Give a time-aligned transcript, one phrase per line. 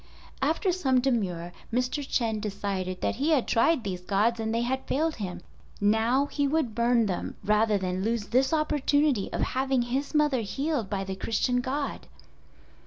[0.41, 2.03] After some demur Mr.
[2.03, 5.41] Chen decided that he had tried these gods and they had failed him,
[5.79, 10.89] now he would burn them rather than lose this opportunity of having his mother healed
[10.89, 12.07] by the Christian God!